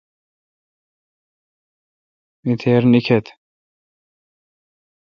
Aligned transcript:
می 2.43 2.53
تیر 2.61 2.81
نیکیتھ۔ 2.91 3.29